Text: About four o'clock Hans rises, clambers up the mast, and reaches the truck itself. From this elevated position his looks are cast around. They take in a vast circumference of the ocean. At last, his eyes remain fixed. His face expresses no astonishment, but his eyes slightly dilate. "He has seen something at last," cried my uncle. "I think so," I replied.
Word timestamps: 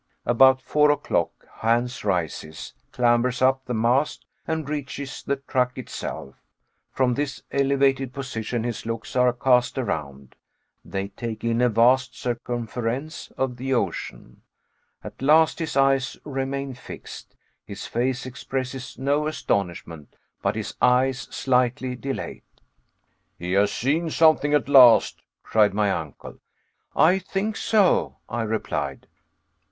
About 0.25 0.63
four 0.63 0.89
o'clock 0.89 1.45
Hans 1.59 2.03
rises, 2.03 2.73
clambers 2.91 3.39
up 3.39 3.65
the 3.65 3.73
mast, 3.75 4.25
and 4.47 4.67
reaches 4.67 5.21
the 5.21 5.35
truck 5.35 5.77
itself. 5.77 6.33
From 6.91 7.13
this 7.13 7.43
elevated 7.51 8.11
position 8.11 8.63
his 8.63 8.83
looks 8.83 9.15
are 9.15 9.31
cast 9.31 9.77
around. 9.77 10.35
They 10.83 11.09
take 11.09 11.43
in 11.43 11.61
a 11.61 11.69
vast 11.69 12.17
circumference 12.17 13.31
of 13.37 13.57
the 13.57 13.75
ocean. 13.75 14.41
At 15.03 15.21
last, 15.21 15.59
his 15.59 15.77
eyes 15.77 16.17
remain 16.23 16.73
fixed. 16.73 17.35
His 17.63 17.85
face 17.85 18.25
expresses 18.25 18.97
no 18.97 19.27
astonishment, 19.27 20.15
but 20.41 20.55
his 20.55 20.73
eyes 20.81 21.27
slightly 21.29 21.95
dilate. 21.95 22.43
"He 23.37 23.51
has 23.51 23.71
seen 23.71 24.09
something 24.09 24.55
at 24.55 24.67
last," 24.67 25.21
cried 25.43 25.75
my 25.75 25.91
uncle. 25.91 26.39
"I 26.95 27.19
think 27.19 27.55
so," 27.55 28.17
I 28.27 28.41
replied. 28.41 29.05